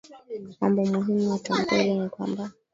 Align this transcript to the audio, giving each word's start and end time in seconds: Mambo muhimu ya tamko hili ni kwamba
Mambo 0.61 0.83
muhimu 0.85 1.29
ya 1.33 1.39
tamko 1.39 1.75
hili 1.75 1.99
ni 1.99 2.09
kwamba 2.09 2.51